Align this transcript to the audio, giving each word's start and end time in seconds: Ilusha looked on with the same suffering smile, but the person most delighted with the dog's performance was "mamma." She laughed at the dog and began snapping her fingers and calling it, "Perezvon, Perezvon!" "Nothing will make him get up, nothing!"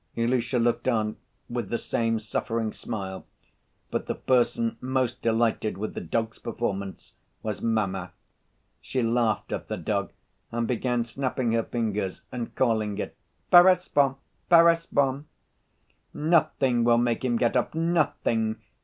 Ilusha 0.15 0.57
looked 0.57 0.87
on 0.87 1.17
with 1.47 1.69
the 1.69 1.77
same 1.77 2.17
suffering 2.17 2.73
smile, 2.73 3.23
but 3.91 4.07
the 4.07 4.15
person 4.15 4.79
most 4.81 5.21
delighted 5.21 5.77
with 5.77 5.93
the 5.93 6.01
dog's 6.01 6.39
performance 6.39 7.13
was 7.43 7.61
"mamma." 7.61 8.11
She 8.81 9.03
laughed 9.03 9.51
at 9.51 9.67
the 9.67 9.77
dog 9.77 10.11
and 10.51 10.67
began 10.67 11.05
snapping 11.05 11.51
her 11.51 11.61
fingers 11.61 12.21
and 12.31 12.55
calling 12.55 12.97
it, 12.97 13.15
"Perezvon, 13.51 14.15
Perezvon!" 14.49 15.25
"Nothing 16.15 16.83
will 16.83 16.97
make 16.97 17.23
him 17.23 17.37
get 17.37 17.55
up, 17.55 17.75
nothing!" 17.75 18.59